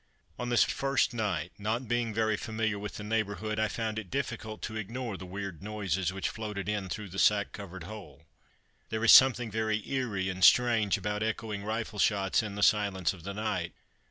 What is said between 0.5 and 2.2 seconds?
first night, not being